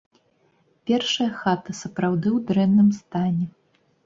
Першая 0.91 1.27
хата 1.41 1.71
сапраўды 1.81 2.27
ў 2.37 2.39
дрэнным 2.49 2.89
стане. 3.03 3.45